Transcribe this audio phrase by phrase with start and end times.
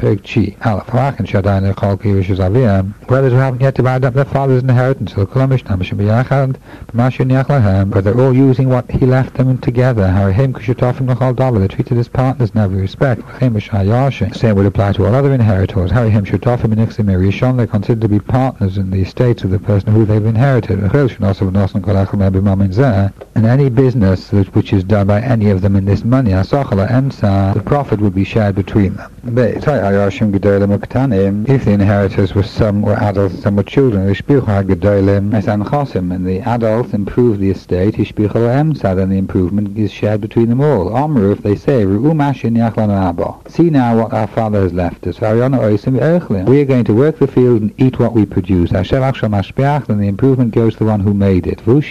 [0.00, 4.24] Perk Chi, Aleph, Halachen Shadayin Echol Kirish Aviyam, brothers who haven't yet divided up their
[4.24, 9.34] father's inheritance, so Kolamish Namish B'Yachad, B'Mashin Yachlahem, but they're all using what he left
[9.34, 14.34] them together, Harihim Kushutofim Lechol Dava, they're treated as partners in every respect, L'chim B'Shayashin.
[14.34, 18.08] Same would apply to all other inheritors, Harihim Shutofim and Ixim Erishon, they're considered to
[18.08, 20.78] be partners in the estates of the person who they've inherited.
[23.34, 28.00] And any business which is done by any of them in this money, the profit
[28.00, 29.12] would be shared between them.
[29.90, 34.16] If the inheritors were some were adults, some were children, and
[36.26, 40.96] the adults improve the estate, and the improvement is shared between them all.
[40.96, 41.98] Amru, if they say, See
[43.70, 45.20] now what our father has left us.
[45.20, 48.70] We are going to work the field and eat what we produce.
[48.70, 51.62] Then the improvement goes to the one who made it.
[51.66, 51.82] That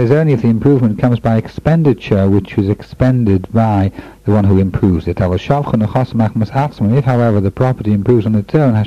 [0.00, 3.92] is only if the improvement comes by expenditure which was expended by
[4.24, 5.20] the one who improves it.
[5.20, 8.84] If, however, the property improves on its own, then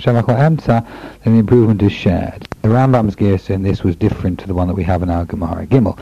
[1.23, 2.47] the improvement is shared.
[2.61, 5.25] The Rambam's girsa in this was different to the one that we have in our
[5.25, 5.67] Gemara.
[5.67, 5.97] Gimel.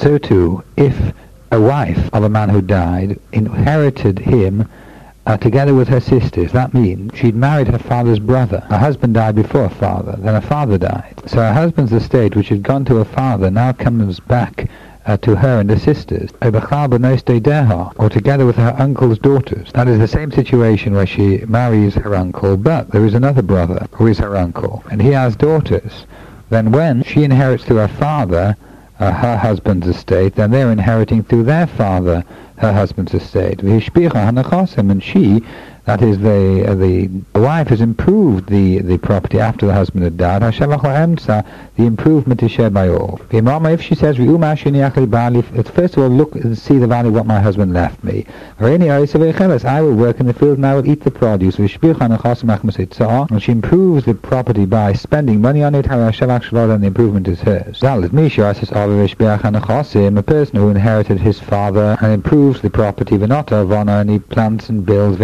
[0.00, 1.14] So too, if
[1.50, 4.68] a wife of a man who died inherited him
[5.28, 6.52] uh, together with her sisters.
[6.52, 8.60] That means she'd married her father's brother.
[8.68, 11.22] Her husband died before her father, then her father died.
[11.26, 14.70] So her husband's estate, which had gone to her father, now comes back
[15.08, 19.72] uh, to her and her sisters, or together with her uncle's daughters.
[19.72, 23.88] That is the same situation where she marries her uncle, but there is another brother
[23.92, 26.04] who is her uncle, and he has daughters.
[26.50, 28.54] Then when she inherits through her father,
[29.00, 32.22] uh, her husband's estate, then they're inheriting through their father
[32.58, 33.62] her husband's estate.
[33.62, 33.82] And
[35.02, 35.42] she
[35.88, 40.18] that is, the uh, the wife has improved the, the property after the husband had
[40.18, 40.42] died.
[40.42, 41.44] The
[41.78, 43.18] improvement is shared by all.
[43.30, 47.72] If she says, first of all, look and see the value of what my husband
[47.72, 48.26] left me.
[48.60, 51.58] I will work in the field and I will eat the produce.
[51.58, 51.70] And
[53.42, 57.78] she improves the property by spending money on it, and the improvement is hers.
[57.78, 58.08] Says a
[60.22, 65.18] person who inherited his father and improves the property, and he plants and builds,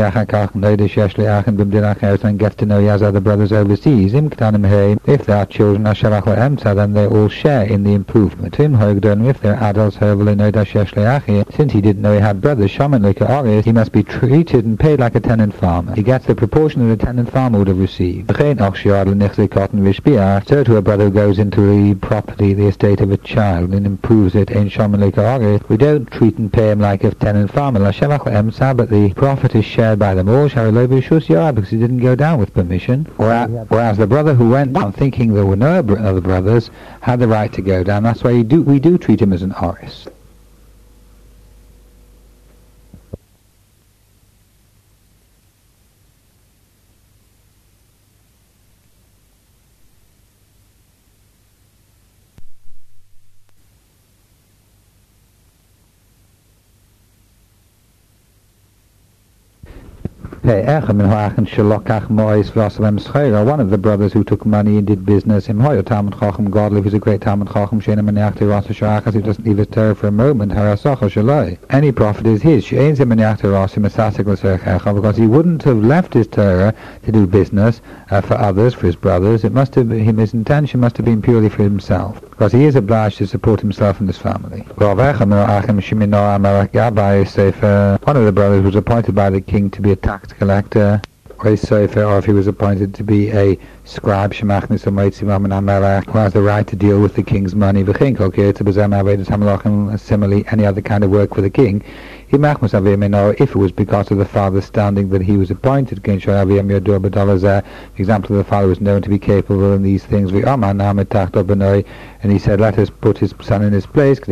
[0.55, 4.15] Noidish Yeshli Achim Bimdin Acheret and gets to know he has other brothers overseas.
[4.15, 4.31] If
[5.27, 8.55] they are children then they all share in the improvement.
[8.59, 14.79] If they're adults since he didn't know he had brothers, he must be treated and
[14.79, 15.95] paid like a tenant farmer.
[15.95, 18.31] He gets the proportion that a tenant farmer would have received.
[18.37, 18.55] So
[20.65, 24.35] to a brother who goes into the property, the estate of a child, and improves
[24.35, 27.81] it we don't treat and pay him like a tenant farmer.
[27.81, 30.44] but the profit is shared by them all
[31.53, 33.07] because he didn't go down with permission.
[33.17, 37.53] Whereas, the brother who went down thinking there were no other brothers had the right
[37.53, 38.03] to go down.
[38.03, 40.07] That's why do, we do treat him as an Oris.
[60.45, 60.67] One of
[63.71, 66.99] the brothers who took money and did business, him hoyo Talmid Chacham Godly, who's a
[66.99, 70.53] great Talmid Chacham, Shena Maniachti Rasa Shachas, who doesn't leave his Torah for a moment,
[70.53, 71.57] Harasacha Shalai.
[71.71, 72.63] Any profit is his.
[72.63, 77.81] She'ain Zim Maniachti Rasa Masasik because he wouldn't have left his Torah to do business
[78.11, 79.45] uh, for others, for his brothers.
[79.45, 83.19] It must have his intention must have been purely for himself, because he is obliged
[83.19, 84.67] to support himself and his family.
[87.63, 91.01] Uh, one of the brothers was appointed by the king to be a tax collector,
[91.45, 94.83] or if he was appointed to be a scribe, who has
[96.33, 97.85] the right to deal with the king's money,
[99.99, 101.85] similarly any other kind of work for the king,
[102.31, 106.57] if it was because of the father's standing that he was appointed, for example,
[108.37, 112.89] the father was known to be capable in these things, and he said, let us
[112.89, 114.29] put his son in his place, with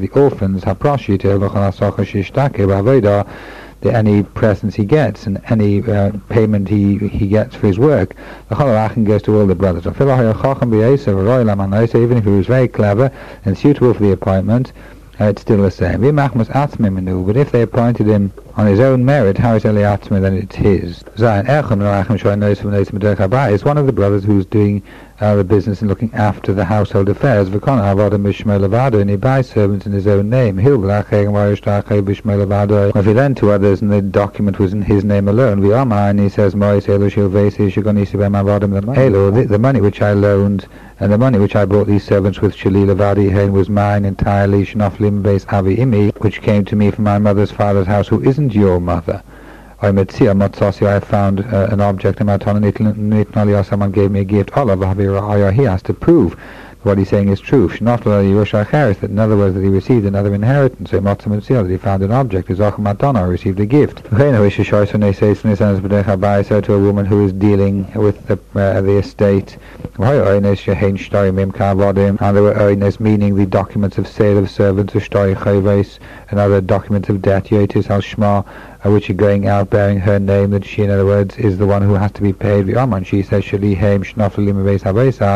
[0.00, 0.64] the orphans,
[3.92, 8.14] any presents he gets and any uh, payment he, he gets for his work,
[8.48, 9.86] the Cholachin goes to all the brothers.
[9.86, 10.08] Even
[12.18, 13.10] if he was very clever
[13.44, 14.72] and suitable for the appointment,
[15.20, 16.00] uh, it's still the same.
[16.00, 21.04] But if they appointed him on his own merit, how is Eliatzma, then it's his.
[21.18, 24.82] Zion Echon Rachem Shoy Nois Nois is one of the brothers who's doing
[25.20, 27.48] uh, the business and looking after the household affairs.
[27.48, 30.56] V'kon Avodah B'Shmei Levado, and he buys servants in his own name.
[30.56, 32.94] Hil B'Lachei V'Yishtachei B'Shmei Levado.
[32.94, 36.20] If he lent to others and the document was in his name alone, V'Yama, and
[36.20, 40.66] he says, Mois Elu Shil Vesi Shigonisi B'Em Avodim Elu, the money which I loaned
[41.00, 44.64] and the money which I bought these servants with Shalil Avadi Hain was mine entirely,
[44.64, 48.43] Shnoflim Beis Avi Imi, which came to me from my mother's father's house, who isn't
[48.52, 49.22] your mother.
[49.80, 54.10] I met siya Matsya I found uh, an object in my tongue, and someone gave
[54.10, 54.56] me a gift.
[54.56, 56.36] Allah, he has to prove
[56.84, 57.70] what he's saying is true.
[57.80, 58.26] In other
[59.36, 60.90] words, that he received another inheritance.
[60.90, 62.48] That he found an object.
[62.48, 64.02] Matana received a gift.
[66.44, 69.56] So to a woman who is dealing with the, uh, the estate.
[69.96, 70.22] And there
[72.42, 77.46] were oines meaning the documents of sale of servants, and other documents of debt,
[78.84, 81.66] yotis which are going out bearing her name, that she, in other words, is the
[81.66, 82.66] one who has to be paid.
[82.66, 84.02] the And she says, Shali heim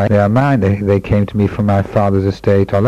[0.09, 0.61] They are mine.
[0.61, 2.71] They, they came to me from my father's estate.
[2.71, 2.85] She has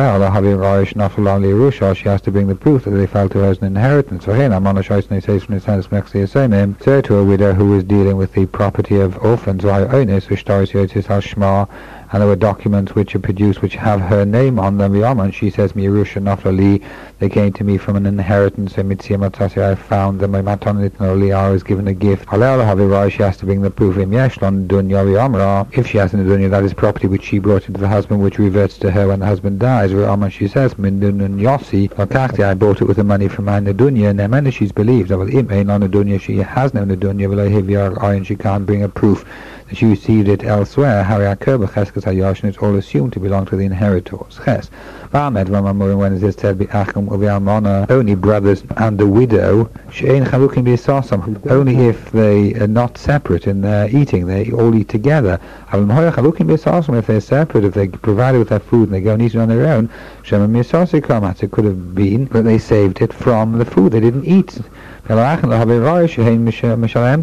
[2.23, 4.25] to bring the proof that they fell to her as an inheritance.
[4.25, 4.33] So
[7.01, 9.65] to a widow who is dealing with the property of orphans,
[12.13, 14.95] and there were documents which are produced which have her name on them.
[14.95, 16.85] And she says, Mirusha Naflali,
[17.21, 18.77] they came to me from an inheritance.
[18.79, 20.33] In Mitzia I found them.
[20.33, 22.29] My matonit I was given a gift.
[22.31, 23.97] She has to bring the proof.
[23.97, 27.81] Im Yeshlon Dunya If she has in dunya, that is property which she brought into
[27.81, 29.93] the husband, which reverts to her when the husband dies.
[29.93, 31.91] And she says, Min Dunun Yossi,
[32.41, 34.11] I bought it with the money from my Nadunya.
[34.11, 35.13] And then she's believed.
[35.13, 39.25] Im Ein on Nadunya, she has no Nadunya, and she can't bring a proof
[39.71, 43.55] that you received it elsewhere, Harry Cheskes Hayosh, and it's all assumed to belong to
[43.55, 44.41] the inheritors.
[44.45, 44.69] Ches.
[45.13, 45.49] Vamed
[45.97, 51.87] when it is said Bi'achim Uvi'almona, only brothers and the widow, She'ein Chalukim Bi'sasam, only
[51.87, 55.39] if they are not separate in their eating, they all eat together.
[55.73, 59.39] If they're separate, if they're provided with their food and they go and eat it
[59.39, 59.89] on their own,
[60.25, 64.25] Shema Misasikamat, it could have been that they saved it from the food, they didn't
[64.25, 64.59] eat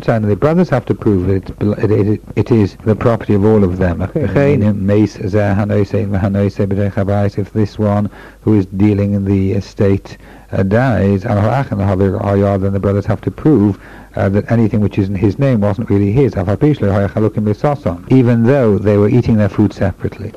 [0.09, 1.49] and the brothers have to prove that
[1.79, 4.01] it, it, it is the property of all of them.
[7.37, 8.09] If this one
[8.41, 10.17] who is dealing in the estate
[10.51, 13.79] uh, dies, then the brothers have to prove
[14.17, 19.09] uh, that anything which is in his name wasn't really his, even though they were
[19.09, 20.31] eating their food separately.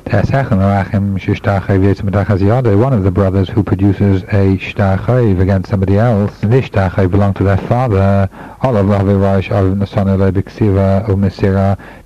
[2.81, 7.35] One of the brothers who produces a shtachayiv against somebody else, and this shtachayiv belonged
[7.37, 8.29] to their father,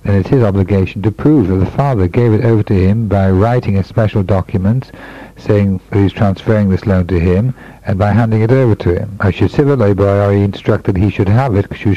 [0.02, 3.30] then it's his obligation to prove that the father gave it over to him by
[3.30, 4.92] writing a special document
[5.36, 7.54] saying he's transferring this loan to him,
[7.84, 9.16] and by handing it over to him.
[9.20, 9.92] I should by
[10.22, 11.94] I instructed he should have it, because he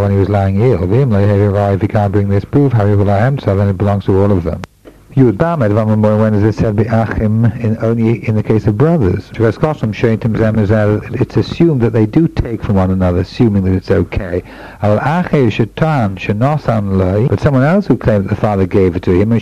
[0.00, 0.84] when he was lying ill.
[0.84, 4.30] If he can't bring this proof, how will I so then it belongs to all
[4.30, 4.62] of them.
[5.14, 9.30] Yud Damed Vamamor when it said Be'achim in only in the case of brothers.
[9.36, 14.42] It's assumed that they do take from one another, assuming that it's okay.
[14.80, 15.04] But
[17.40, 19.38] someone else who claimed that the father gave it to him, he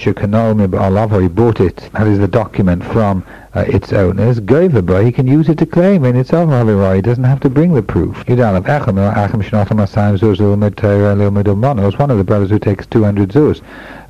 [1.28, 5.58] bought it, that is the document from uh, its owners, Goiva he can use it
[5.58, 6.50] to claim in itself
[6.94, 8.16] He doesn't have to bring the proof.
[8.26, 8.38] One
[12.10, 13.60] of the brothers who takes 200 Zuz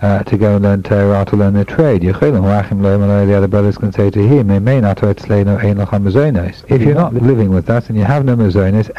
[0.00, 2.02] uh, to go and learn Torah to learn the trade.
[2.02, 4.50] The other brothers can say to him.
[4.50, 4.62] If
[6.82, 8.90] you're not living with us and you have no Mazonis,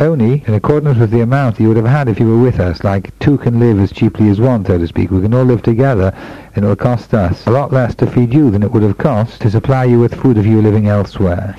[0.00, 2.82] only in accordance with the amount you would have had if you were with us,
[2.84, 5.10] like two can live as cheaply as one, so to speak.
[5.10, 6.14] We can all live together
[6.54, 9.40] it will cost us a lot less to feed you than it would have cost
[9.40, 11.54] to supply you with food if you were living elsewhere.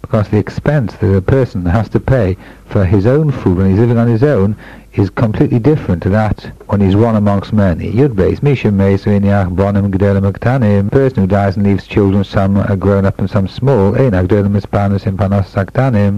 [0.00, 3.78] Because the expense that a person has to pay for his own food when he's
[3.78, 4.56] living on his own
[4.94, 7.92] is completely different to that when he's one amongst many.
[7.92, 10.90] Yud base Misha Meisviniach Bonim Gdelim Aktanim.
[10.90, 13.92] Person who dies and leaves children, some are grown up and some small.
[13.92, 15.50] Einak Gdelim Ispanos Impanos.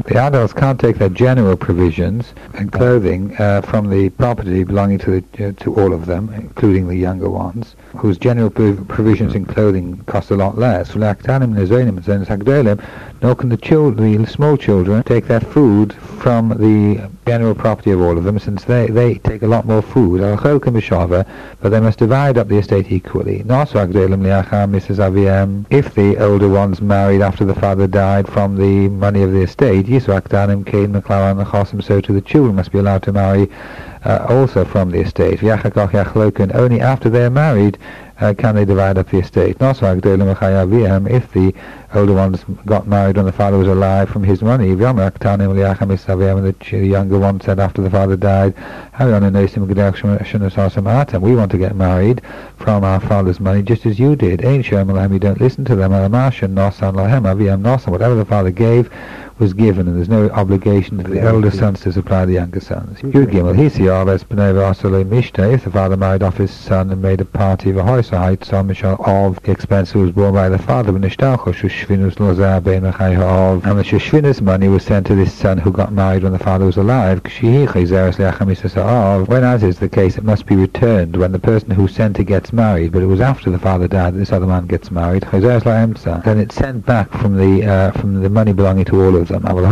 [0.04, 5.20] The adults can't take their general provisions and clothing uh, from the property belonging to
[5.20, 9.96] the, uh, to all of them, including the younger ones, whose general provisions and clothing
[10.06, 10.94] cost a lot less.
[10.94, 11.42] Nor can
[13.48, 18.24] the, children, the small children take their food from the general property of all of
[18.24, 22.58] them, since they, they take a lot more food, but they must divide up the
[22.58, 23.38] estate equally.
[23.38, 23.46] If
[25.94, 30.12] the older ones married after the father died from the money of the estate, so
[32.00, 33.50] to the children must be allowed to marry
[34.04, 35.42] uh, also from the estate.
[35.42, 37.78] Only after they are married
[38.22, 39.56] uh, can they divide up the estate?
[39.60, 41.54] If the
[41.94, 47.18] older ones got married when the father was alive from his money, and the younger
[47.18, 48.54] one said after the father died,
[51.20, 52.22] we want to get married
[52.58, 54.40] from our father's money just as you did.
[54.42, 55.90] You don't listen to them.
[57.92, 58.88] Whatever the father gave,
[59.38, 62.98] was given, and there's no obligation to the elder sons to supply the younger sons.
[63.00, 63.54] Yud Gimel
[65.52, 68.62] If the father married off his son and made a party of a hoisahite, so
[68.62, 71.08] Mishal of the expense was borne by the father, and the
[73.84, 77.20] Shushvinus money was sent to this son who got married when the father was alive.
[79.28, 82.24] When, as is the case, it must be returned when the person who sent it
[82.24, 85.22] gets married, but it was after the father died that this other man gets married.
[85.32, 89.31] Then it's sent back from the uh, from the money belonging to all of them.
[89.32, 89.64] But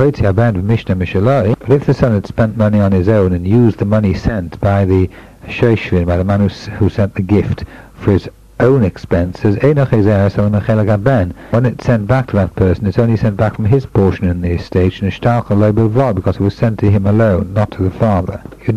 [1.71, 4.85] if the son had spent money on his own and used the money sent by
[4.85, 5.11] the
[5.47, 7.65] Shoshvin, by the man who, who sent the gift
[7.95, 9.79] for his own expenses, when
[11.67, 14.51] it's sent back to that person, it's only sent back from his portion in the
[14.51, 18.43] estate, because it was sent to him alone, not to the father.
[18.63, 18.77] If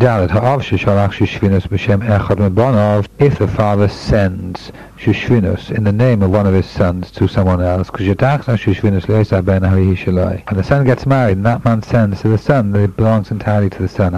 [3.38, 7.90] the father sends Shushvinus in the name of one of his sons to someone else.
[7.90, 8.08] and
[10.56, 13.82] the son gets married, and that man sends to the son it belongs entirely to
[13.82, 14.14] the son.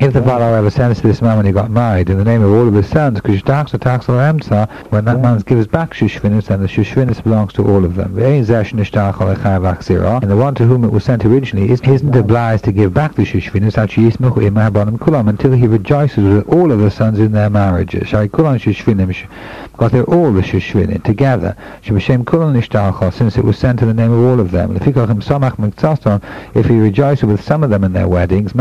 [0.00, 2.42] If the father ever sends to this man when he got married in the name
[2.42, 7.52] of all of his sons, when that man gives back Shushvinus, then the Shushvinus belongs
[7.52, 8.18] to all of them.
[8.18, 8.44] And
[10.30, 13.27] the one to whom it was sent originally isn't obliged to give back the
[15.28, 18.08] until he rejoices with all of the sons in their marriages
[19.78, 21.56] because they're all the Shushvinim together.
[21.82, 24.76] since it was sent in the name of all of them.
[24.76, 28.52] If he rejoices with some of them in their weddings,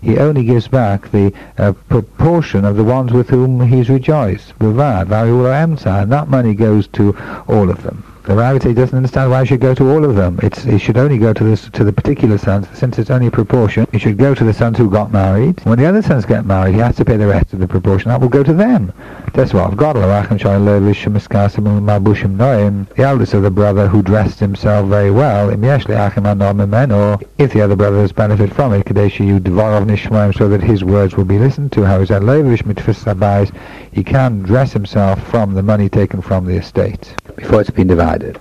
[0.00, 4.54] he only gives back the uh, proportion of the ones with whom he's rejoiced.
[4.60, 7.16] And that money goes to
[7.48, 8.17] all of them.
[8.28, 10.38] The Ravita doesn't understand why it should go to all of them.
[10.42, 13.30] It's, it should only go to this to the particular sons, since it's only a
[13.30, 13.86] proportion.
[13.90, 15.64] It should go to the sons who got married.
[15.64, 18.10] When the other sons get married, he has to pay the rest of the proportion.
[18.10, 18.92] That will go to them.
[19.34, 19.94] That's what I've got.
[19.94, 20.02] The
[22.98, 25.60] eldest of the brother who dressed himself very well, if
[27.52, 28.86] the other brothers benefit from it,
[30.36, 31.82] so that his words will be listened to.
[31.84, 33.52] How is that?
[33.92, 38.40] He can dress himself from the money taken from the estate before it's been divided.